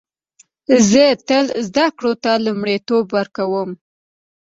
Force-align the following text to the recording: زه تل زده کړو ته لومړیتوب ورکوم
زه 0.89 1.03
تل 1.27 1.45
زده 1.67 1.87
کړو 1.97 2.13
ته 2.23 2.31
لومړیتوب 2.45 3.05
ورکوم 3.17 3.69